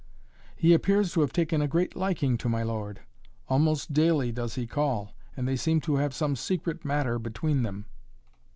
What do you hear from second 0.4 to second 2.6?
"He appears to have taken a great liking to